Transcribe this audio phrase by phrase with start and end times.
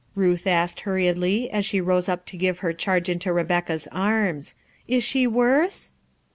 [0.15, 4.55] Ruth asked hurriedly, as she rose up to give her charge into Rebecca's arms."
[4.87, 5.91] Is she worse